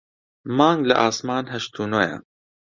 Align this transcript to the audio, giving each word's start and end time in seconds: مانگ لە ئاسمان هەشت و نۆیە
مانگ 0.57 0.79
لە 0.89 0.95
ئاسمان 1.01 1.43
هەشت 1.53 1.73
و 1.81 1.83
نۆیە 1.91 2.17